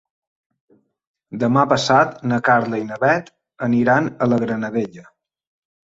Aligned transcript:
Demà 1.43 1.65
passat 1.75 2.17
na 2.31 2.41
Carla 2.49 2.79
i 2.85 2.89
na 2.89 2.99
Bet 3.07 3.31
aniran 3.69 4.09
a 4.27 4.33
la 4.33 4.41
Granadella. 4.45 5.09